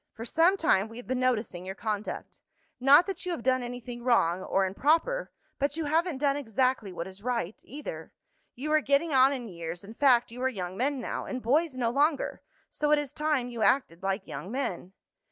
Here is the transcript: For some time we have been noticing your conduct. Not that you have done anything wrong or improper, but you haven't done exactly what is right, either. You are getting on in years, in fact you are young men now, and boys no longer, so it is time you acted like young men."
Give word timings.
For 0.13 0.25
some 0.25 0.57
time 0.57 0.87
we 0.89 0.97
have 0.97 1.05
been 1.05 1.19
noticing 1.19 1.63
your 1.63 1.75
conduct. 1.75 2.41
Not 2.79 3.05
that 3.05 3.23
you 3.23 3.31
have 3.33 3.43
done 3.43 3.61
anything 3.61 4.03
wrong 4.03 4.41
or 4.41 4.65
improper, 4.65 5.31
but 5.59 5.77
you 5.77 5.85
haven't 5.85 6.17
done 6.17 6.35
exactly 6.35 6.91
what 6.91 7.05
is 7.05 7.21
right, 7.21 7.61
either. 7.65 8.11
You 8.55 8.71
are 8.71 8.81
getting 8.81 9.13
on 9.13 9.31
in 9.31 9.47
years, 9.47 9.83
in 9.83 9.93
fact 9.93 10.31
you 10.31 10.41
are 10.41 10.49
young 10.49 10.75
men 10.75 10.99
now, 10.99 11.25
and 11.25 11.39
boys 11.39 11.75
no 11.77 11.91
longer, 11.91 12.41
so 12.71 12.89
it 12.89 12.97
is 12.97 13.13
time 13.13 13.49
you 13.49 13.61
acted 13.61 14.01
like 14.01 14.25
young 14.25 14.51
men." 14.51 14.93